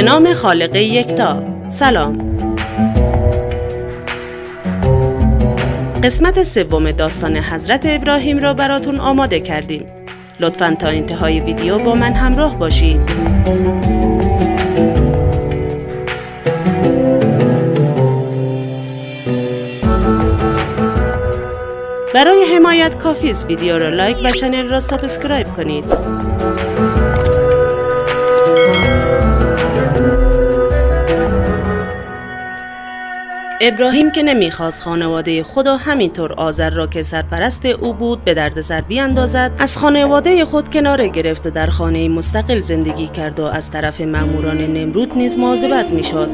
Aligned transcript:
به 0.00 0.06
نام 0.06 0.34
خالق 0.34 0.76
یکتا. 0.76 1.42
سلام. 1.68 2.18
قسمت 6.02 6.42
سوم 6.42 6.90
داستان 6.90 7.36
حضرت 7.36 7.80
ابراهیم 7.84 8.38
را 8.38 8.54
براتون 8.54 9.00
آماده 9.00 9.40
کردیم. 9.40 9.86
لطفا 10.40 10.76
تا 10.78 10.88
انتهای 10.88 11.40
ویدیو 11.40 11.78
با 11.78 11.94
من 11.94 12.12
همراه 12.12 12.58
باشید. 12.58 13.00
برای 22.14 22.44
حمایت 22.54 22.98
کافیست 22.98 23.44
ویدیو 23.44 23.78
را 23.78 23.88
like 23.88 24.16
و 24.24 24.30
channel 24.30 24.68
را 24.68 24.80
subscribe 24.80 25.46
کنید. 25.56 25.84
ابراهیم 33.62 34.10
که 34.10 34.22
نمی‌خواست 34.22 34.82
خانواده 34.82 35.42
خود 35.42 35.66
و 35.66 35.76
همینطور 35.76 36.32
آذر 36.32 36.70
را 36.70 36.86
که 36.86 37.02
سرپرست 37.02 37.66
او 37.66 37.92
بود 37.94 38.24
به 38.24 38.34
دردسر 38.34 38.80
بیاندازد 38.80 39.52
از 39.58 39.78
خانواده 39.78 40.44
خود 40.44 40.72
کنار 40.72 41.08
گرفت 41.08 41.46
و 41.46 41.50
در 41.50 41.66
خانه 41.66 42.08
مستقل 42.08 42.60
زندگی 42.60 43.06
کرد 43.06 43.40
و 43.40 43.44
از 43.44 43.70
طرف 43.70 44.00
ماموران 44.00 44.58
نمرود 44.58 45.16
نیز 45.16 45.38
مواظبت 45.38 45.86
می‌شد. 45.86 46.30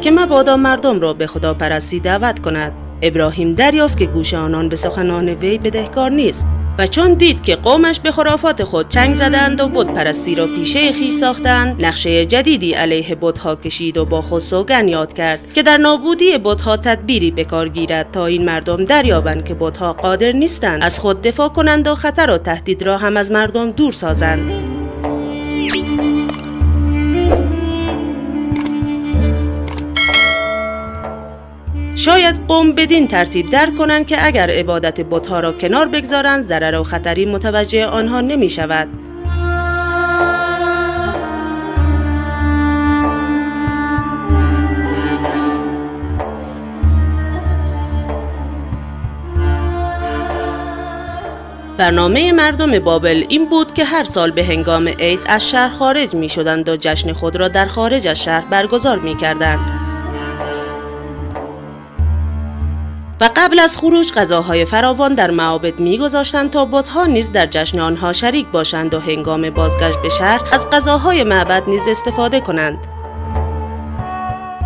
که 0.00 0.10
مبادا 0.10 0.56
مردم 0.56 1.00
را 1.00 1.12
به 1.12 1.26
خدا 1.26 1.54
پرستی 1.54 2.00
دعوت 2.00 2.38
کند. 2.38 2.72
ابراهیم 3.02 3.52
دریافت 3.52 3.98
که 3.98 4.06
گوش 4.06 4.34
آنان 4.34 4.68
به 4.68 4.76
سخنان 4.76 5.28
وی 5.28 5.58
بدهکار 5.58 6.10
نیست. 6.10 6.46
و 6.78 6.86
چون 6.86 7.14
دید 7.14 7.42
که 7.42 7.56
قومش 7.56 8.00
به 8.00 8.12
خرافات 8.12 8.64
خود 8.64 8.88
چنگ 8.88 9.14
زدند 9.14 9.60
و 9.60 9.68
بت 9.68 9.86
پرستی 9.86 10.34
را 10.34 10.46
پیشه 10.46 10.92
خیش 10.92 11.12
ساختند 11.12 11.84
نقشه 11.84 12.26
جدیدی 12.26 12.72
علیه 12.72 13.16
بتها 13.20 13.56
کشید 13.56 13.98
و 13.98 14.04
با 14.04 14.20
خود 14.22 14.42
سوگن 14.42 14.88
یاد 14.88 15.12
کرد 15.12 15.52
که 15.52 15.62
در 15.62 15.76
نابودی 15.76 16.38
بتها 16.38 16.76
تدبیری 16.76 17.30
به 17.30 17.44
کار 17.44 17.68
گیرد 17.68 18.10
تا 18.12 18.26
این 18.26 18.44
مردم 18.44 18.84
دریابند 18.84 19.44
که 19.44 19.54
بتها 19.54 19.92
قادر 19.92 20.32
نیستند 20.32 20.82
از 20.82 21.00
خود 21.00 21.22
دفاع 21.22 21.48
کنند 21.48 21.86
و 21.88 21.94
خطر 21.94 22.30
و 22.30 22.38
تهدید 22.38 22.82
را 22.82 22.98
هم 22.98 23.16
از 23.16 23.30
مردم 23.30 23.70
دور 23.70 23.92
سازند. 23.92 24.71
شاید 32.04 32.46
قوم 32.48 32.72
بدین 32.72 33.08
ترتیب 33.08 33.50
درک 33.50 33.76
کنند 33.76 34.06
که 34.06 34.26
اگر 34.26 34.50
عبادت 34.50 35.00
بتها 35.00 35.40
را 35.40 35.52
کنار 35.52 35.88
بگذارند 35.88 36.42
ضرر 36.42 36.80
و 36.80 36.82
خطری 36.82 37.26
متوجه 37.26 37.86
آنها 37.86 38.20
نمی 38.20 38.48
شود. 38.48 38.88
برنامه 51.78 52.32
مردم 52.32 52.78
بابل 52.78 53.24
این 53.28 53.48
بود 53.48 53.74
که 53.74 53.84
هر 53.84 54.04
سال 54.04 54.30
به 54.30 54.44
هنگام 54.44 54.88
عید 54.88 55.20
از 55.26 55.50
شهر 55.50 55.68
خارج 55.68 56.14
می 56.14 56.28
شدند 56.28 56.68
و 56.68 56.76
جشن 56.76 57.12
خود 57.12 57.36
را 57.36 57.48
در 57.48 57.66
خارج 57.66 58.08
از 58.08 58.22
شهر 58.24 58.46
برگزار 58.50 58.98
می 58.98 59.16
کردند. 59.16 59.81
و 63.22 63.30
قبل 63.36 63.58
از 63.58 63.76
خروج 63.76 64.12
غذاهای 64.12 64.64
فراوان 64.64 65.14
در 65.14 65.30
معابد 65.30 65.80
میگذاشتند 65.80 66.50
تا 66.50 66.64
بتها 66.64 67.06
نیز 67.06 67.32
در 67.32 67.46
جشن 67.46 67.80
آنها 67.80 68.12
شریک 68.12 68.46
باشند 68.46 68.94
و 68.94 69.00
هنگام 69.00 69.50
بازگشت 69.50 69.98
به 70.02 70.08
شهر 70.08 70.40
از 70.52 70.70
غذاهای 70.70 71.24
معبد 71.24 71.62
نیز 71.66 71.88
استفاده 71.88 72.40
کنند 72.40 72.78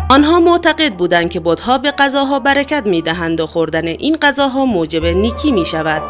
آنها 0.09 0.39
معتقد 0.39 0.93
بودند 0.93 1.29
که 1.29 1.39
بتها 1.39 1.77
به 1.77 1.91
غذاها 1.91 2.39
برکت 2.39 2.87
می‌دهند 2.87 3.39
و 3.39 3.47
خوردن 3.47 3.87
این 3.87 4.17
غذاها 4.21 4.65
موجب 4.65 5.05
نیکی 5.05 5.51
می 5.51 5.65
شود. 5.65 6.01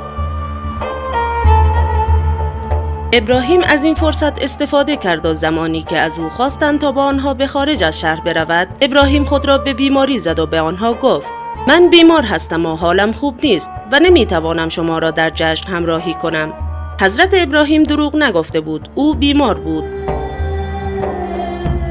ابراهیم 3.13 3.62
از 3.63 3.84
این 3.84 3.96
فرصت 3.96 4.41
استفاده 4.44 4.97
کرد 4.97 5.25
و 5.25 5.34
زمانی 5.34 5.81
که 5.81 5.97
از 5.97 6.19
او 6.19 6.30
خواستند 6.30 6.81
تا 6.81 6.91
با 6.91 7.03
آنها 7.03 7.34
به 7.34 7.47
خارج 7.47 7.84
از 7.84 8.00
شهر 8.00 8.22
برود 8.22 8.68
ابراهیم 8.81 9.24
خود 9.24 9.47
را 9.47 9.57
به 9.57 9.74
بیماری 9.74 10.19
زد 10.19 10.40
و 10.40 10.46
به 10.46 10.59
آنها 10.62 10.94
گفت 10.94 11.37
من 11.67 11.89
بیمار 11.89 12.23
هستم 12.23 12.66
و 12.66 12.75
حالم 12.75 13.11
خوب 13.11 13.39
نیست 13.44 13.69
و 13.91 14.00
نمی‌توانم 14.00 14.69
شما 14.69 15.00
را 15.00 15.11
در 15.11 15.29
جشن 15.29 15.67
همراهی 15.67 16.13
کنم. 16.13 16.53
حضرت 17.01 17.29
ابراهیم 17.33 17.83
دروغ 17.83 18.16
نگفته 18.16 18.59
بود. 18.59 18.89
او 18.95 19.13
بیمار 19.13 19.59
بود. 19.59 19.83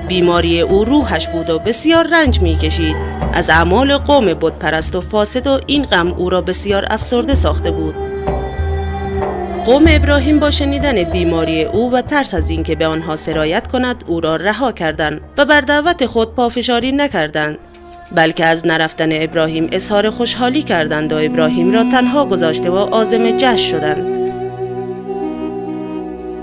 بیماری 0.09 0.61
او 0.61 0.85
روحش 0.85 1.29
بود 1.29 1.51
و 1.51 1.59
بسیار 1.59 2.07
رنج 2.13 2.41
می 2.41 2.57
کشید. 2.57 2.97
از 3.33 3.51
اعمال 3.51 3.97
قوم 3.97 4.35
بود 4.35 4.59
پرست 4.59 4.97
و 4.97 5.01
فاسد 5.01 5.47
و 5.47 5.61
این 5.67 5.83
غم 5.83 6.13
او 6.13 6.31
را 6.31 6.41
بسیار 6.41 6.85
افسرده 6.91 7.35
ساخته 7.35 7.71
بود. 7.71 7.95
قوم 9.65 9.85
ابراهیم 9.89 10.39
با 10.39 10.51
شنیدن 10.51 11.03
بیماری 11.03 11.65
او 11.65 11.93
و 11.93 12.01
ترس 12.01 12.35
از 12.35 12.51
اینکه 12.51 12.75
به 12.75 12.87
آنها 12.87 13.17
سرایت 13.17 13.67
کند 13.67 14.05
او 14.07 14.21
را 14.21 14.37
رها 14.37 14.73
کردند 14.73 15.21
و 15.39 15.45
بر 15.45 15.61
دعوت 15.61 16.07
خود 16.07 16.35
پافشاری 16.35 16.93
نکردند 16.93 17.59
بلکه 18.13 18.45
از 18.45 18.67
نرفتن 18.67 19.09
ابراهیم 19.13 19.69
اظهار 19.73 20.11
خوشحالی 20.11 20.63
کردند 20.63 21.13
و 21.13 21.17
ابراهیم 21.17 21.73
را 21.73 21.83
تنها 21.83 22.27
گذاشته 22.27 22.71
و 22.71 22.75
آزم 22.75 23.37
جشن 23.37 23.57
شدند. 23.57 24.17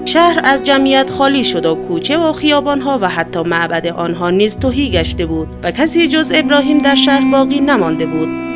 شهر 0.06 0.42
از 0.44 0.64
جمعیت 0.64 1.10
خالی 1.10 1.44
شد 1.44 1.66
و 1.66 1.76
کوچه 1.76 2.18
و 2.18 2.32
خیابانها 2.32 3.00
و 3.02 3.10
حتی 3.10 3.44
معبد 3.44 3.88
آنها 3.88 4.30
نیز 4.30 4.60
توهی 4.60 4.90
گشته 4.90 5.26
بود 5.26 5.48
و 5.64 5.72
کسی 5.72 6.08
جز 6.08 6.32
ابراهیم 6.36 6.78
در 6.78 6.96
شهر 6.96 7.32
باقی 7.32 7.60
نمانده 7.60 8.06
بود. 8.06 8.53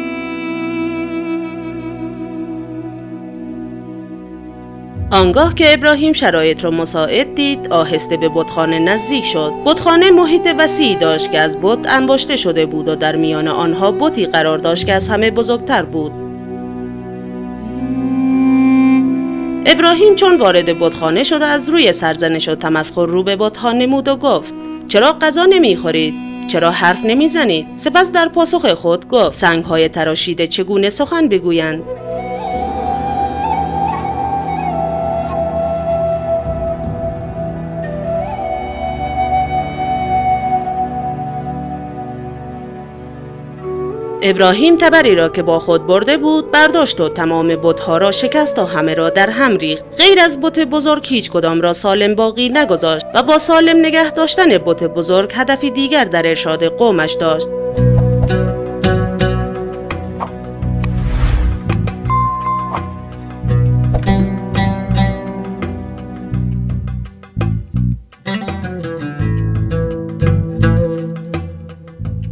آنگاه 5.12 5.56
که 5.56 5.73
ابراهیم 5.73 6.13
شرایط 6.13 6.63
را 6.63 6.72
مساعد 6.72 7.35
دید 7.35 7.68
آهسته 7.68 8.18
به 8.18 8.29
بتخانه 8.35 8.79
نزدیک 8.79 9.23
شد. 9.23 9.53
بتخانه 9.66 10.12
محیط 10.12 10.41
وسیعی 10.57 10.95
داشت 10.95 11.31
که 11.31 11.40
از 11.40 11.57
بت 11.62 11.79
انباشته 11.90 12.35
شده 12.35 12.66
بود 12.66 12.88
و 12.88 12.95
در 12.95 13.16
میان 13.16 13.47
آنها 13.47 13.91
بتی 13.91 14.25
قرار 14.25 14.57
داشت 14.57 14.85
که 14.85 14.94
از 14.94 15.09
همه 15.09 15.31
بزرگتر 15.31 15.84
بود. 15.84 16.12
ابراهیم 19.66 20.16
چون 20.16 20.38
وارد 20.38 20.79
بتخانه 20.79 21.23
شد 21.23 21.41
از 21.41 21.69
روی 21.69 21.94
سرزنش 21.94 22.50
و 22.50 22.56
تمسخر 22.56 23.06
رو 23.06 23.23
به 23.23 23.35
بتها 23.35 23.72
نمود 23.72 24.07
و 24.07 24.16
گفت 24.16 24.53
چرا 24.88 25.13
غذا 25.22 25.46
نمی‌خورید؟ 25.46 26.13
چرا 26.47 26.72
حرف 26.72 27.06
نمی‌زنید؟ 27.06 27.67
سپس 27.75 28.12
در 28.12 28.28
پاسخ 28.28 28.73
خود 28.73 29.09
گفت 29.09 29.38
سنگ 29.38 29.63
های 29.63 29.90
تراشیده 29.90 30.47
چگونه 30.47 30.90
سخن 30.90 31.28
بگویند؟ 31.28 31.84
ابراهیم 44.22 44.78
تبری 44.78 45.16
را 45.16 45.29
که 45.29 45.44
با 45.44 45.59
خود 45.59 45.88
برده 45.88 46.17
بود 46.17 46.51
برداشت 46.51 47.01
و 47.01 47.09
تمام 47.09 47.47
بتها 47.47 47.97
را 47.97 48.11
شکست 48.11 48.59
و 48.59 48.66
همه 48.66 48.94
را 48.94 49.09
در 49.09 49.29
هم 49.29 49.57
ریخت. 49.57 49.85
غیر 49.97 50.19
از 50.19 50.41
بت 50.41 50.59
بزرگ 50.59 51.07
هیچ 51.07 51.31
کدام 51.31 51.61
را 51.61 51.73
سالم 51.73 52.16
باقی 52.16 52.50
نگذاشت 52.50 53.05
و 53.13 53.23
با 53.23 53.38
سالم 53.38 53.78
نگه 53.78 54.11
داشتن 54.11 54.57
بت 54.57 54.83
بزرگ 54.83 55.31
هدفی 55.35 55.72
دیگر 55.72 56.03
در 56.03 56.28
ارشاد 56.28 56.63
قومش 56.63 57.13
داشت. 57.13 57.50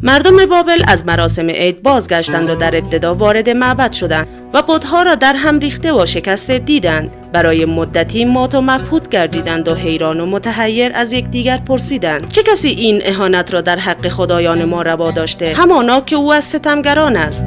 مردم 0.05 0.45
بابل 0.45 0.81
از 0.87 1.05
مراسم 1.05 1.49
عید 1.49 1.83
بازگشتند 1.83 2.49
و 2.49 2.55
در 2.55 2.75
ابتدا 2.75 3.15
وارد 3.15 3.49
معبد 3.49 3.91
شدند 3.91 4.27
و 4.53 4.61
بتها 4.61 5.01
را 5.01 5.15
در 5.15 5.33
هم 5.33 5.59
ریخته 5.59 5.93
و 5.93 6.05
شکسته 6.05 6.59
دیدند. 6.59 7.31
برای 7.31 7.65
مدتی 7.65 8.25
مات 8.25 8.55
و 8.55 8.61
مبهوت 8.61 9.09
گردیدند 9.09 9.67
و 9.67 9.75
حیران 9.75 10.19
و 10.19 10.25
متحیر 10.25 10.91
از 10.95 11.13
یکدیگر 11.13 11.57
پرسیدند. 11.57 12.27
چه 12.27 12.43
کسی 12.43 12.67
این 12.67 13.01
اهانت 13.05 13.53
را 13.53 13.61
در 13.61 13.79
حق 13.79 14.07
خدایان 14.07 14.65
ما 14.65 14.81
روا 14.81 15.11
داشته؟ 15.11 15.53
همانا 15.55 16.01
که 16.01 16.15
او 16.15 16.33
از 16.33 16.45
ستمگران 16.45 17.15
است. 17.15 17.45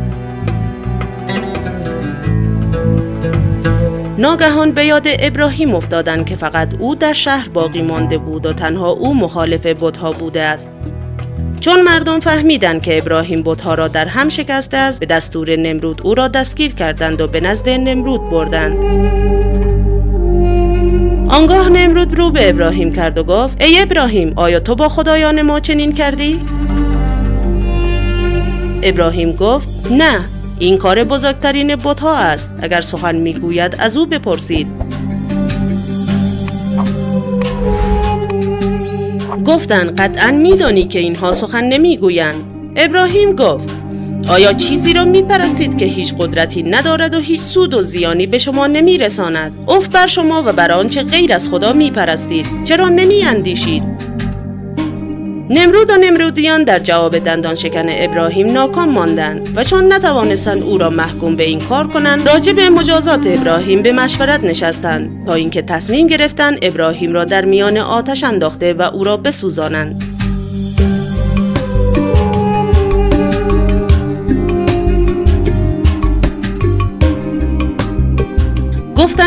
ناگهان 4.19 4.73
به 4.73 4.85
یاد 4.85 5.07
ابراهیم 5.19 5.75
افتادند 5.75 6.27
که 6.27 6.37
فقط 6.37 6.75
او 6.79 6.95
در 6.95 7.13
شهر 7.13 7.49
باقی 7.49 7.83
مانده 7.83 8.19
بود 8.19 8.47
و 8.47 8.53
تنها 8.53 8.89
او 8.91 9.15
مخالف 9.15 9.67
بتها 9.67 10.13
بوده 10.13 10.43
است. 10.43 10.71
چون 11.61 11.83
مردم 11.83 12.21
فهمیدند 12.21 12.83
که 12.83 12.99
ابراهیم 12.99 13.43
بتها 13.43 13.75
را 13.75 13.89
در 13.89 14.05
هم 14.05 14.29
شکسته 14.29 14.77
است 14.77 15.01
به 15.01 15.07
دستور 15.07 15.57
نمرود 15.57 16.01
او 16.05 16.15
را 16.15 16.29
دستگیر 16.29 16.75
کردند 16.75 17.21
و 17.21 17.27
به 17.27 17.41
نزد 17.41 17.69
نمرود 17.69 18.31
بردند. 18.31 18.77
آنگاه 21.31 21.69
نمرود 21.69 22.19
رو 22.19 22.31
به 22.31 22.49
ابراهیم 22.49 22.93
کرد 22.93 23.19
و 23.19 23.25
گفت 23.25 23.63
ای 23.63 23.83
ابراهیم 23.83 24.33
آیا 24.37 24.61
تو 24.61 24.75
با 24.75 24.89
خدایان 24.89 25.43
ما 25.43 25.61
چنین 25.61 25.93
کردی؟ 25.93 26.41
ابراهیم 28.83 29.33
گفت 29.33 29.69
نه 29.91 30.21
این 30.59 30.79
کار 30.79 31.05
بزرگترین 31.05 31.77
بتها 31.77 32.17
است. 32.17 32.51
اگر 32.63 32.81
سخن 32.81 33.17
می‌گوید 33.17 33.77
از 33.79 33.97
او 33.97 34.07
بپرسید. 34.07 34.88
گفتند 39.49 40.01
قطعا 40.01 40.31
میدانی 40.31 40.85
که 40.85 40.99
اینها 40.99 41.33
سخن 41.33 41.65
نمی‌گویند. 41.65 42.45
ابراهیم 42.77 43.37
گفت 43.37 43.75
آیا 44.29 44.53
چیزی 44.53 44.93
را 44.93 45.05
میپرستید 45.05 45.79
که 45.79 45.85
هیچ 45.85 46.15
قدرتی 46.19 46.63
ندارد 46.63 47.15
و 47.15 47.19
هیچ 47.19 47.41
سود 47.41 47.75
و 47.75 47.83
زیانی 47.83 48.27
به 48.27 48.39
شما 48.39 48.67
نمیرساند؟ 48.67 49.53
اف 49.69 49.89
بر 49.89 50.07
شما 50.07 50.43
و 50.47 50.53
بر 50.53 50.73
آنچه 50.73 51.03
غیر 51.03 51.33
از 51.33 51.49
خدا 51.49 51.73
میپرستید. 51.73 52.47
چرا 52.65 52.89
نمیاندیشید؟ 52.89 54.08
نمرود 55.51 55.91
و 55.91 55.97
نمرودیان 55.97 56.65
در 56.65 56.79
جواب 56.79 57.19
دندان 57.19 57.55
شکن 57.55 57.87
ابراهیم 57.89 58.53
ناکام 58.53 58.89
ماندند 58.89 59.53
و 59.57 59.65
چون 59.65 59.93
نتوانستند 59.93 60.63
او 60.63 60.79
را 60.79 60.91
محکوم 60.91 61.37
به 61.37 61.45
این 61.45 61.61
کار 61.61 61.87
کنند 61.87 62.29
راجع 62.29 62.53
به 62.53 62.69
مجازات 62.69 63.21
ابراهیم 63.27 63.83
به 63.83 63.93
مشورت 63.93 64.45
نشستند. 64.45 65.27
تا 65.27 65.35
اینکه 65.35 65.63
تصمیم 65.63 66.07
گرفتند 66.07 66.59
ابراهیم 66.63 67.13
را 67.13 67.25
در 67.25 67.45
میان 67.45 67.79
آتش 67.79 68.25
انداخته 68.25 68.73
و 68.73 68.83
او 68.83 69.05
را 69.05 69.17
بسوزانند. 69.17 70.18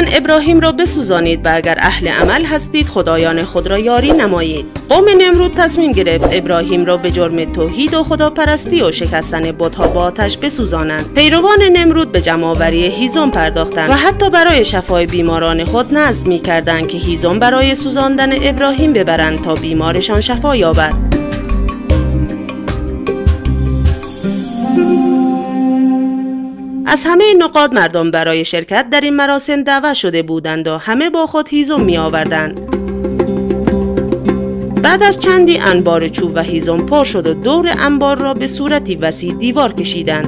گفتن 0.02 0.18
ابراهیم 0.18 0.60
را 0.60 0.72
بسوزانید 0.72 1.46
و 1.46 1.56
اگر 1.56 1.78
اهل 1.80 2.08
عمل 2.08 2.46
هستید 2.46 2.90
خدایان 2.90 3.44
خود 3.44 3.68
را 3.68 3.80
یاری 3.80 4.12
نمایید. 4.12 4.66
قوم 4.90 5.06
نمرود 5.18 5.52
تصمیم 5.52 5.92
گرفت 5.92 6.28
ابراهیم 6.32 6.86
را 6.86 6.98
به 6.98 7.12
جرم 7.12 7.46
توحید 7.46 7.94
و 7.94 8.04
خداپرستی 8.04 8.82
و 8.82 8.92
شکستن 8.92 9.42
بتها 9.52 9.88
با 9.88 10.02
آتش 10.02 10.38
بسوزانند. 10.38 11.14
پیروان 11.14 11.62
نمرود 11.62 12.12
به 12.12 12.22
جمعآوری 12.22 12.84
هیزم 12.84 13.30
پرداختند 13.30 13.90
و 13.90 13.94
حتی 13.94 14.30
برای 14.30 14.64
شفای 14.64 15.06
بیماران 15.06 15.64
خود 15.64 15.94
نظم 15.94 16.30
می‌کردند 16.30 16.88
که 16.88 16.98
هیزم 16.98 17.40
برای 17.40 17.76
سوزاندن 17.76 18.48
ابراهیم 18.48 18.94
ببرند 18.94 19.44
تا 19.44 19.54
بیمارشان 19.54 20.20
شفا 20.20 20.56
یابد. 20.56 21.11
از 26.92 27.06
همه 27.06 27.34
نقاط 27.38 27.74
مردم 27.74 28.12
برای 28.12 28.46
شرکت 28.46 28.90
در 28.90 29.02
این 29.02 29.16
مراسم 29.16 29.64
دعوت 29.64 29.94
شده 29.94 30.24
بودند 30.24 30.68
و 30.68 30.78
همه 30.78 31.10
با 31.10 31.26
خود 31.26 31.50
هیزم 31.50 31.82
می 31.82 31.98
آوردند. 31.98 32.60
بعد 34.82 35.04
از 35.04 35.20
چندی 35.20 35.58
انبار 35.58 36.08
چوب 36.08 36.32
و 36.36 36.40
هیزم 36.40 36.78
پر 36.78 37.04
شد 37.04 37.28
و 37.28 37.34
دور 37.34 37.74
انبار 37.80 38.18
را 38.18 38.34
به 38.34 38.48
صورتی 38.48 38.96
وسیع 38.96 39.34
دیوار 39.34 39.74
کشیدند. 39.74 40.28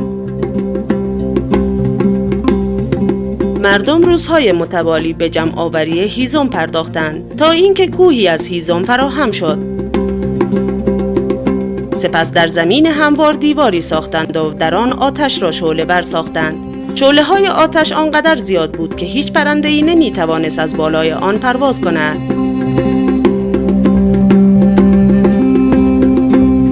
مردم 3.59 4.01
روزهای 4.01 4.51
متوالی 4.51 5.13
به 5.13 5.30
جمع 5.30 5.51
آوری 5.56 6.00
هیزم 6.00 6.48
پرداختند 6.48 7.36
تا 7.36 7.51
اینکه 7.51 7.88
کوهی 7.88 8.27
از 8.27 8.48
هیزم 8.48 8.83
فراهم 8.83 9.31
شد. 9.31 9.72
سپس 12.03 12.31
در 12.31 12.47
زمین 12.47 12.85
هموار 12.85 13.33
دیواری 13.33 13.81
ساختند 13.81 14.38
و 14.38 14.53
در 14.53 14.75
آن 14.75 14.94
آتش 14.94 15.41
را 15.41 15.51
شعله 15.51 15.85
بر 15.85 16.01
ساختند. 16.01 16.55
شعله 16.95 17.23
های 17.23 17.47
آتش 17.47 17.91
آنقدر 17.91 18.35
زیاد 18.35 18.71
بود 18.71 18.95
که 18.95 19.05
هیچ 19.05 19.31
پرنده 19.31 19.67
ای 19.67 19.81
نمی 19.81 20.11
توانست 20.11 20.59
از 20.59 20.77
بالای 20.77 21.11
آن 21.11 21.38
پرواز 21.38 21.81
کند. 21.81 22.17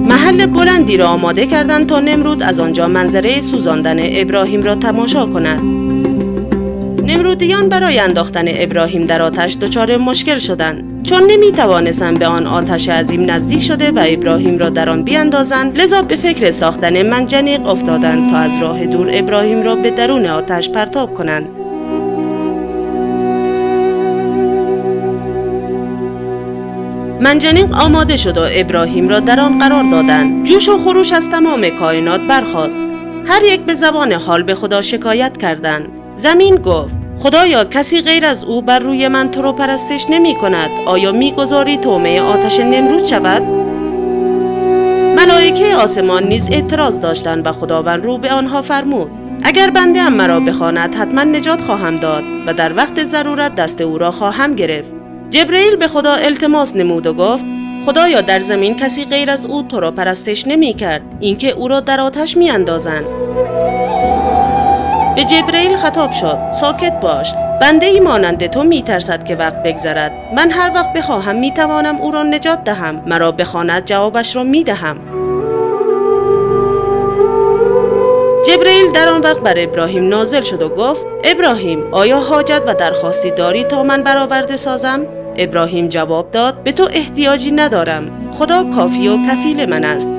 محل 0.08 0.46
بلندی 0.46 0.96
را 0.96 1.08
آماده 1.08 1.46
کردند 1.46 1.88
تا 1.88 2.00
نمرود 2.00 2.42
از 2.42 2.58
آنجا 2.58 2.88
منظره 2.88 3.40
سوزاندن 3.40 3.96
ابراهیم 4.00 4.62
را 4.62 4.74
تماشا 4.74 5.26
کند. 5.26 5.62
نمرودیان 7.06 7.68
برای 7.68 7.98
انداختن 7.98 8.44
ابراهیم 8.48 9.04
در 9.06 9.22
آتش 9.22 9.56
دچار 9.56 9.96
مشکل 9.96 10.38
شدند. 10.38 10.91
چون 11.12 11.30
نمی 11.30 11.52
توانستند 11.52 12.18
به 12.18 12.26
آن 12.26 12.46
آتش 12.46 12.88
عظیم 12.88 13.30
نزدیک 13.30 13.62
شده 13.62 13.90
و 13.90 14.04
ابراهیم 14.06 14.58
را 14.58 14.70
در 14.70 14.88
آن 14.88 15.02
بیاندازند 15.02 15.80
لذا 15.80 16.02
به 16.02 16.16
فکر 16.16 16.50
ساختن 16.50 17.02
منجنیق 17.02 17.66
افتادند 17.66 18.30
تا 18.30 18.36
از 18.36 18.58
راه 18.58 18.86
دور 18.86 19.10
ابراهیم 19.12 19.62
را 19.62 19.74
به 19.74 19.90
درون 19.90 20.26
آتش 20.26 20.70
پرتاب 20.70 21.14
کنند. 21.14 21.48
منجنیق 27.20 27.78
آماده 27.78 28.16
شد 28.16 28.38
و 28.38 28.46
ابراهیم 28.52 29.08
را 29.08 29.20
در 29.20 29.40
آن 29.40 29.58
قرار 29.58 29.84
دادند. 29.84 30.46
جوش 30.46 30.68
و 30.68 30.78
خروش 30.78 31.12
از 31.12 31.30
تمام 31.30 31.68
کائنات 31.68 32.20
برخاست. 32.20 32.80
هر 33.26 33.42
یک 33.42 33.60
به 33.60 33.74
زبان 33.74 34.12
حال 34.12 34.42
به 34.42 34.54
خدا 34.54 34.82
شکایت 34.82 35.36
کردند. 35.36 35.88
زمین 36.14 36.56
گفت 36.56 37.01
خدایا 37.22 37.64
کسی 37.64 38.00
غیر 38.00 38.24
از 38.24 38.44
او 38.44 38.62
بر 38.62 38.78
روی 38.78 39.08
من 39.08 39.30
تو 39.30 39.42
رو 39.42 39.52
پرستش 39.52 40.06
نمی 40.10 40.34
کند. 40.34 40.70
آیا 40.86 41.12
می‌گذاری 41.12 41.76
تومه 41.76 42.20
آتش 42.20 42.60
نمرود 42.60 43.04
شود؟ 43.04 43.42
ملائکه 45.16 45.76
آسمان 45.76 46.24
نیز 46.24 46.48
اعتراض 46.52 47.00
داشتند 47.00 47.46
و 47.46 47.52
خداوند 47.52 48.04
رو 48.04 48.18
به 48.18 48.32
آنها 48.32 48.62
فرمود. 48.62 49.10
اگر 49.42 49.70
بنده 49.70 50.00
ام 50.00 50.12
مرا 50.12 50.40
بخواند 50.40 50.94
حتما 50.94 51.24
نجات 51.24 51.60
خواهم 51.60 51.96
داد 51.96 52.24
و 52.46 52.54
در 52.54 52.76
وقت 52.76 53.04
ضرورت 53.04 53.54
دست 53.54 53.80
او 53.80 53.98
را 53.98 54.10
خواهم 54.10 54.54
گرفت. 54.54 54.90
جبرئیل 55.30 55.76
به 55.76 55.88
خدا 55.88 56.14
التماس 56.14 56.76
نمود 56.76 57.06
و 57.06 57.14
گفت 57.14 57.44
خدایا 57.86 58.20
در 58.20 58.40
زمین 58.40 58.76
کسی 58.76 59.04
غیر 59.04 59.30
از 59.30 59.46
او 59.46 59.62
تو 59.62 59.80
را 59.80 59.90
پرستش 59.90 60.46
نمی 60.46 60.74
کرد. 60.74 61.02
اینکه 61.20 61.50
او 61.50 61.68
را 61.68 61.80
در 61.80 62.00
آتش 62.00 62.36
می 62.36 62.50
اندازند. 62.50 63.04
به 65.16 65.24
جبرئیل 65.24 65.76
خطاب 65.76 66.12
شد. 66.12 66.38
ساکت 66.60 67.00
باش. 67.00 67.34
بنده 67.60 67.86
ای 67.86 68.00
مانند 68.00 68.46
تو 68.46 68.62
می 68.62 68.82
ترسد 68.82 69.24
که 69.24 69.36
وقت 69.36 69.62
بگذرد. 69.62 70.12
من 70.36 70.50
هر 70.50 70.70
وقت 70.74 70.92
بخواهم 70.92 71.36
می 71.36 71.50
توانم 71.50 71.96
او 71.96 72.10
را 72.10 72.22
نجات 72.22 72.64
دهم. 72.64 73.02
مرا 73.06 73.32
بخواند 73.32 73.84
جوابش 73.84 74.36
را 74.36 74.42
می 74.42 74.64
دهم 74.64 74.96
جبرئیل 78.46 78.92
در 78.92 79.08
آن 79.08 79.20
وقت 79.20 79.40
بر 79.40 79.54
ابراهیم 79.56 80.08
نازل 80.08 80.42
شد 80.42 80.62
و 80.62 80.68
گفت 80.68 81.06
ابراهیم 81.24 81.84
آیا 81.92 82.20
حاجت 82.20 82.62
و 82.66 82.74
درخواستی 82.74 83.30
داری 83.30 83.64
تا 83.64 83.82
من 83.82 84.02
برآورده 84.02 84.56
سازم؟ 84.56 85.06
ابراهیم 85.36 85.88
جواب 85.88 86.30
داد 86.30 86.62
به 86.62 86.72
تو 86.72 86.88
احتیاجی 86.92 87.50
ندارم. 87.50 88.30
خدا 88.38 88.64
کافی 88.64 89.08
و 89.08 89.16
کفیل 89.16 89.66
من 89.66 89.84
است. 89.84 90.10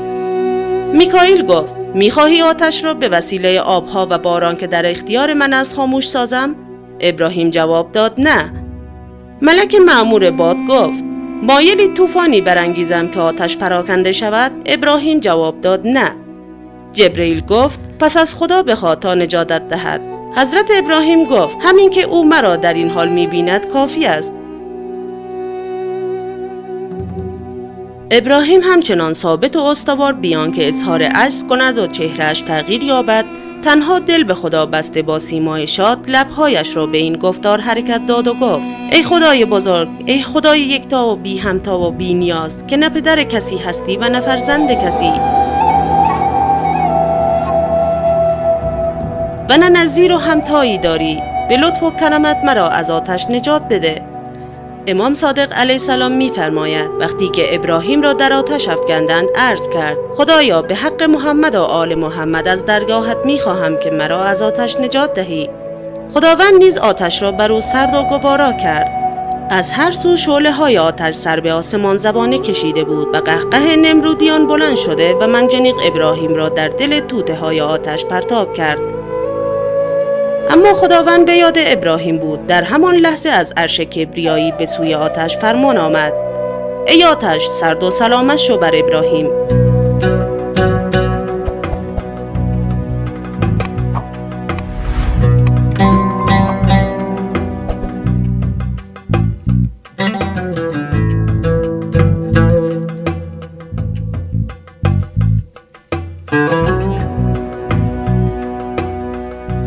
میکائیل 0.93 1.45
گفت 1.45 1.82
می‌خواهی 1.93 2.41
آتش 2.41 2.85
را 2.85 2.93
به 2.93 3.09
وسیله 3.09 3.59
آبها 3.59 4.07
و 4.09 4.17
باران 4.17 4.55
که 4.55 4.67
در 4.67 4.89
اختیار 4.89 5.33
من 5.33 5.53
از 5.53 5.75
خاموش 5.75 6.09
سازم؟ 6.09 6.55
ابراهیم 6.99 7.49
جواب 7.49 7.91
داد 7.91 8.13
نه. 8.17 8.53
ملک 9.41 9.75
معمور 9.75 10.31
باد 10.31 10.57
گفت 10.69 11.03
مایلی 11.43 11.93
طوفانی 11.93 12.41
برانگیزم 12.41 13.07
که 13.07 13.19
آتش 13.19 13.57
پراکنده 13.57 14.11
شود؟ 14.11 14.51
ابراهیم 14.65 15.19
جواب 15.19 15.61
داد 15.61 15.87
نه. 15.87 16.11
جبریل 16.93 17.41
گفت 17.45 17.79
پس 17.99 18.17
از 18.17 18.35
خدا 18.35 18.63
بخواد 18.63 18.99
تا 18.99 19.15
نجاتت 19.15 19.69
دهد. 19.69 20.01
حضرت 20.35 20.65
ابراهیم 20.73 21.23
گفت 21.23 21.57
همین 21.61 21.89
که 21.89 22.03
او 22.03 22.25
مرا 22.25 22.55
در 22.55 22.73
این 22.73 22.89
حال 22.89 23.09
می‌بیند 23.09 23.67
کافی 23.67 24.05
است. 24.05 24.33
ابراهیم 28.15 28.61
همچنان 28.63 29.13
ثابت 29.13 29.55
و 29.55 29.59
استوار 29.59 30.13
بیان 30.13 30.51
که 30.51 30.67
اظهار 30.67 31.03
عجز 31.03 31.47
کند 31.47 31.77
و 31.77 31.87
چهرهش 31.87 32.41
تغییر 32.41 32.83
یابد. 32.83 33.25
تنها 33.63 33.99
دل 33.99 34.23
به 34.23 34.33
خدا 34.33 34.65
بسته 34.65 35.01
با 35.01 35.19
سیمای 35.19 35.67
شاد 35.67 36.09
لبهایش 36.09 36.75
را 36.75 36.85
به 36.85 36.97
این 36.97 37.15
گفتار 37.15 37.61
حرکت 37.61 38.05
داد 38.05 38.27
و 38.27 38.33
گفت 38.33 38.69
ای 38.91 39.03
خدای 39.03 39.45
بزرگ 39.45 39.89
ای 40.05 40.23
خدای 40.23 40.61
یکتا 40.61 41.07
و 41.07 41.15
بی 41.15 41.37
همتا 41.37 41.79
و 41.79 41.91
بی 41.91 42.13
نیاز 42.13 42.67
که 42.67 42.77
نه 42.77 42.89
پدر 42.89 43.23
کسی 43.23 43.57
هستی 43.57 43.97
و 43.97 44.09
نه 44.09 44.21
فرزند 44.21 44.71
کسی. 44.71 45.11
و 49.49 49.57
نه 49.57 49.69
نظیر 49.69 50.13
و 50.13 50.17
همتایی 50.17 50.77
داری. 50.77 51.21
به 51.49 51.57
لطف 51.57 51.83
و 51.83 51.91
کرمت 51.91 52.37
مرا 52.45 52.69
از 52.69 52.91
آتش 52.91 53.25
نجات 53.29 53.63
بده. 53.69 54.12
امام 54.87 55.13
صادق 55.13 55.53
علیه 55.53 55.73
السلام 55.73 56.11
میفرماید 56.11 56.89
وقتی 56.99 57.29
که 57.29 57.55
ابراهیم 57.55 58.01
را 58.01 58.13
در 58.13 58.33
آتش 58.33 58.67
افکندند 58.67 59.27
عرض 59.35 59.69
کرد 59.69 59.97
خدایا 60.15 60.61
به 60.61 60.75
حق 60.75 61.03
محمد 61.03 61.55
و 61.55 61.61
آل 61.61 61.95
محمد 61.95 62.47
از 62.47 62.65
درگاهت 62.65 63.17
می‌خواهم 63.25 63.77
که 63.77 63.91
مرا 63.91 64.23
از 64.23 64.41
آتش 64.41 64.77
نجات 64.77 65.13
دهی. 65.13 65.49
خداوند 66.13 66.53
نیز 66.53 66.77
آتش 66.77 67.21
را 67.21 67.31
بر 67.31 67.51
او 67.51 67.61
سرد 67.61 67.95
و 67.95 68.03
گوارا 68.03 68.53
کرد. 68.53 68.91
از 69.49 69.71
هر 69.71 69.91
سو 69.91 70.17
شعله 70.17 70.51
های 70.51 70.77
آتش 70.77 71.13
سر 71.13 71.39
به 71.39 71.53
آسمان 71.53 71.97
زبانه 71.97 72.39
کشیده 72.39 72.83
بود 72.83 73.15
و 73.15 73.17
قهقه 73.17 73.75
نمرودیان 73.75 74.47
بلند 74.47 74.75
شده 74.75 75.13
و 75.13 75.27
منجنیق 75.27 75.75
ابراهیم 75.85 76.35
را 76.35 76.49
در 76.49 76.67
دل 76.67 76.99
توته 76.99 77.35
های 77.35 77.61
آتش 77.61 78.05
پرتاب 78.05 78.53
کرد. 78.53 78.92
اما 80.49 80.73
خداوند 80.73 81.25
به 81.25 81.33
یاد 81.33 81.57
ابراهیم 81.57 82.17
بود. 82.17 82.47
در 82.47 82.63
همان 82.63 82.95
لحظه 82.95 83.29
از 83.29 83.53
عرش 83.57 83.79
کبریایی 83.79 84.51
به 84.51 84.65
سوی 84.65 84.93
آتش 84.93 85.37
فرمان 85.37 85.77
آمد. 85.77 86.13
ای 86.87 87.03
آتش 87.03 87.45
سرد 87.45 87.83
و 87.83 87.89
سلامت 87.89 88.37
شو 88.37 88.57
بر 88.57 88.71
ابراهیم. 88.75 89.29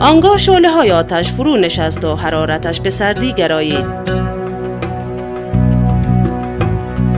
آنگاه 0.06 0.38
شعله 0.38 0.70
های 0.70 0.92
آتش 0.92 1.32
فرو 1.32 1.56
نشست 1.56 2.04
و 2.04 2.16
حرارتش 2.16 2.80
به 2.80 2.90
سردی 2.90 3.32
گرایید. 3.32 3.86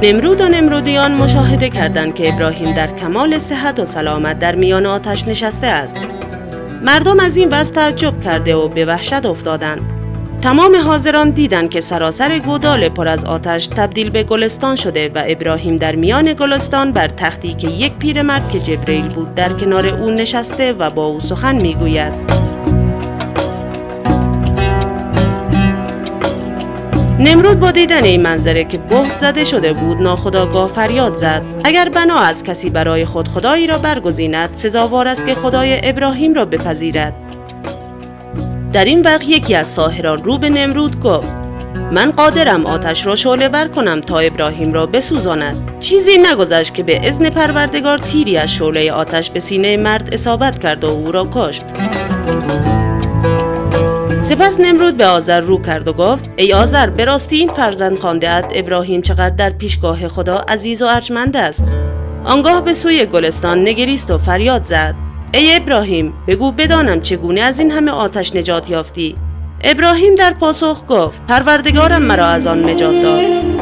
نمرود 0.03 0.41
و 0.41 0.49
نمرودیان 0.49 1.13
مشاهده 1.13 1.71
کردند 1.71 2.15
که 2.15 2.35
ابراهیم 2.35 2.75
در 2.75 2.97
کمال 2.97 3.39
صحت 3.39 3.81
و 3.81 3.85
سلامت 3.85 4.39
در 4.39 4.55
میان 4.55 4.87
آتش 4.87 5.29
نشسته 5.29 5.67
است. 5.67 5.97
مردم 6.83 7.21
از 7.21 7.37
این 7.37 7.49
وضع 7.53 7.75
تعجب 7.75 8.23
کرده 8.23 8.55
و 8.55 8.69
به 8.69 8.85
وحشت 8.85 9.27
افتادند. 9.27 9.81
تمام 10.43 10.77
حاضران 10.77 11.31
دیدند 11.31 11.71
که 11.71 11.81
سراسر 11.81 12.39
گودال 12.39 12.89
پر 12.89 13.09
از 13.09 13.25
آتش 13.25 13.67
تبدیل 13.67 14.11
به 14.11 14.23
گلستان 14.23 14.77
شده 14.77 15.11
و 15.15 15.23
ابراهیم 15.27 15.77
در 15.77 15.97
میان 15.97 16.33
گلستان 16.33 16.93
بر 16.93 17.09
تختی 17.09 17.55
که 17.55 17.69
یک 17.69 17.93
پیرمرد 17.93 18.51
که 18.51 18.61
جبریل 18.61 19.09
بود 19.09 19.35
در 19.35 19.53
کنار 19.53 19.87
او 19.87 20.11
نشسته 20.11 20.73
و 20.73 20.91
با 20.91 21.07
او 21.07 21.21
سخن 21.21 21.57
می‌گوید. 21.57 22.48
نمرود 27.19 27.61
با 27.61 27.71
دیدن 27.71 28.05
این 28.05 28.23
منظره 28.23 28.65
که 28.65 28.79
بهت 28.79 29.15
زده 29.15 29.45
شده 29.45 29.73
بود 29.73 30.03
ناخداگاه 30.03 30.69
فریاد 30.69 31.15
زد. 31.15 31.43
اگر 31.65 31.89
بنا 31.89 32.19
از 32.19 32.45
کسی 32.45 32.71
برای 32.71 33.05
خود 33.05 33.29
خدایی 33.29 33.67
را 33.67 33.79
برگزیند 33.79 34.51
سزاوار 34.53 35.09
است 35.09 35.27
که 35.27 35.35
خدای 35.35 35.81
ابراهیم 35.83 36.35
را 36.35 36.45
بپذیرد. 36.45 37.15
در 38.73 38.85
این 38.85 39.03
وقت 39.03 39.29
یکی 39.29 39.55
از 39.55 39.69
ساهران 39.69 40.25
رو 40.25 40.39
به 40.39 40.49
نمرود 40.51 41.01
گفت 41.01 41.37
من 41.93 42.11
قادرم 42.11 42.67
آتش 42.67 43.07
را 43.07 43.15
شعله 43.15 43.49
بر 43.49 43.69
کنم 43.69 44.01
تا 44.01 44.19
ابراهیم 44.19 44.73
را 44.73 44.87
بسوزاند. 44.87 45.71
چیزی 45.81 46.19
نگذشت 46.19 46.75
که 46.75 46.83
به 46.83 47.09
اذن 47.09 47.31
پروردگار 47.31 47.99
تیری 47.99 48.37
از 48.37 48.53
شعله 48.53 48.93
آتش 48.93 49.31
به 49.31 49.41
سینه 49.41 49.77
مرد 49.77 50.09
اصابت 50.13 50.59
کرد 50.59 50.85
و 50.85 50.87
او 50.87 51.13
را 51.13 51.29
کشت. 51.33 51.65
سپس 54.29 54.61
نمرود 54.61 54.97
به 54.97 55.07
آذر 55.07 55.41
رو 55.41 55.63
کرد 55.63 55.89
و 55.89 55.93
گفت 55.93 56.31
ای 56.37 56.53
آذر 56.53 56.91
به 56.91 57.05
راستی 57.05 57.37
این 57.37 57.53
فرزند 57.53 57.99
خانده 57.99 58.31
ابراهیم 58.55 59.03
چقدر 59.03 59.31
در 59.31 59.51
پیشگاه 59.51 60.09
خدا 60.09 60.45
عزیز 60.49 60.83
و 60.83 60.87
ارجمند 60.87 61.37
است. 61.37 61.65
آنگاه 62.25 62.65
به 62.65 62.75
سوی 62.75 63.07
گلستان 63.07 63.69
نگریست 63.69 64.11
و 64.11 64.19
فریاد 64.19 64.63
زد 64.63 64.95
ای 65.35 65.57
ابراهیم 65.57 66.13
بگو 66.27 66.53
بدانم 66.53 67.01
چگونه 67.01 67.41
از 67.41 67.61
این 67.61 67.71
همه 67.71 67.91
آتش 67.91 68.37
نجات 68.37 68.71
یافتی. 68.71 69.17
ابراهیم 69.65 70.15
در 70.15 70.33
پاسخ 70.33 70.85
گفت 70.89 71.27
پروردگارم 71.27 72.03
مرا 72.03 72.27
از 72.27 72.47
آن 72.47 72.71
نجات 72.71 73.03
داد. 73.03 73.58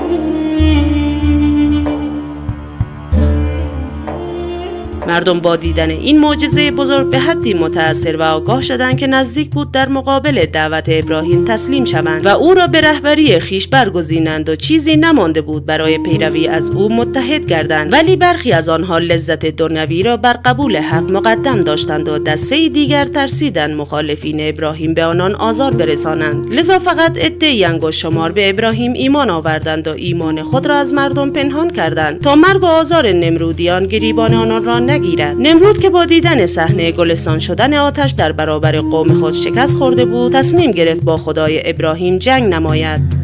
مردم 5.06 5.40
با 5.40 5.56
دیدن 5.56 5.90
این 5.90 6.20
معجزه 6.20 6.70
بزرگ 6.70 7.10
به 7.10 7.18
حدی 7.18 7.54
متأثر 7.54 8.16
و 8.16 8.22
آگاه 8.22 8.62
شدند 8.62 8.98
که 8.98 9.06
نزدیک 9.06 9.50
بود 9.50 9.72
در 9.72 9.88
مقابل 9.88 10.46
دعوت 10.46 10.84
ابراهیم 10.88 11.44
تسلیم 11.44 11.84
شوند 11.84 12.26
و 12.26 12.28
او 12.28 12.54
را 12.54 12.66
به 12.66 12.80
رهبری 12.80 13.38
خیش 13.38 13.68
برگزینند 13.68 14.48
و 14.48 14.56
چیزی 14.56 14.96
نمانده 14.96 15.40
بود 15.40 15.66
برای 15.66 15.98
پیروی 15.98 16.48
از 16.48 16.70
او 16.70 16.96
متحد 16.96 17.46
گردند. 17.46 17.92
ولی 17.92 18.16
برخی 18.16 18.52
از 18.52 18.68
آنها 18.68 18.98
لذت 18.98 19.46
دنیوی 19.46 20.02
را 20.02 20.16
بر 20.16 20.32
قبول 20.32 20.76
حق 20.76 21.10
مقدم 21.10 21.60
داشتند 21.60 22.08
و 22.08 22.18
دسته 22.18 22.68
دیگر 22.68 23.04
ترسیدند 23.04 23.76
مخالفین 23.76 24.48
ابراهیم 24.48 24.94
به 24.94 25.04
آنان 25.04 25.34
آزار 25.34 25.74
برسانند. 25.74 26.54
لذا 26.54 26.78
فقط 26.78 27.18
عدهای 27.18 27.64
انگشت 27.64 28.00
شمار 28.00 28.32
به 28.32 28.50
ابراهیم 28.50 28.92
ایمان 28.92 29.30
آوردند 29.30 29.88
و 29.88 29.94
ایمان 29.96 30.42
خود 30.42 30.66
را 30.66 30.76
از 30.76 30.94
مردم 30.94 31.30
پنهان 31.30 31.70
کردند 31.70 32.20
تا 32.20 32.36
مرگ 32.36 32.62
و 32.62 32.66
آزار 32.66 33.12
نمرودیان 33.12 33.86
گریبان 33.86 34.34
آنان 34.34 34.64
را 34.64 34.78
نگیرد. 34.96 35.36
نمرود 35.38 35.78
که 35.78 35.90
با 35.90 36.04
دیدن 36.04 36.46
صحنه 36.46 36.92
گلستان 36.92 37.38
شدن 37.38 37.74
آتش 37.74 38.10
در 38.10 38.32
برابر 38.32 38.80
قوم 38.80 39.14
خود 39.14 39.34
شکست 39.34 39.76
خورده 39.76 40.04
بود 40.04 40.32
تصمیم 40.32 40.70
گرفت 40.70 41.04
با 41.04 41.16
خدای 41.16 41.70
ابراهیم 41.70 42.18
جنگ 42.18 42.54
نماید. 42.54 43.15